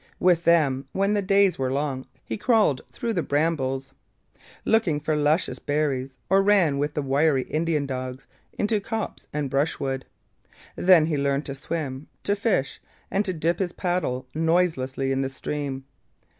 [0.19, 3.93] With them, when the days were long, he crawled through the brambles,
[4.65, 8.25] looking for luscious berries, or ran with the wiry Indian dogs
[8.57, 10.05] into copse and brushwood.
[10.75, 15.29] Then he learned to swim, to fish, and to dip his paddle noiselessly in the
[15.29, 15.83] stream.